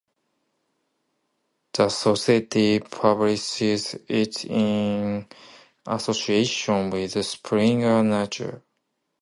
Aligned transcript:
The 1.73 1.89
society 1.89 2.79
publishes 2.79 3.93
it 4.07 4.43
in 4.45 5.27
association 5.85 6.89
with 6.89 7.23
Springer 7.23 8.03
Nature. 8.03 8.63